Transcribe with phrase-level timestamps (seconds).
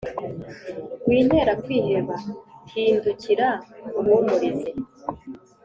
[1.07, 2.15] Wintera kwiheba
[2.71, 3.47] hindukira
[3.89, 4.69] nkuhumurize